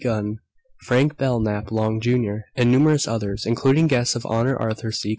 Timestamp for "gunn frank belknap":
0.03-1.71